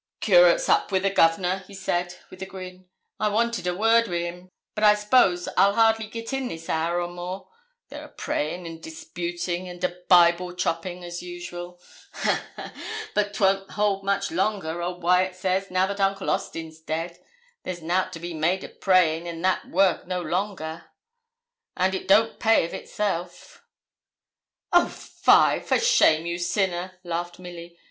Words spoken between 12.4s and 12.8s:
ha!